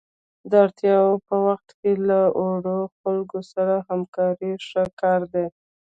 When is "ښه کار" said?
4.67-5.21